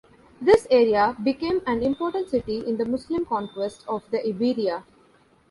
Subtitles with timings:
[0.41, 4.83] This area became an important city in the Muslim conquest of the Iberia.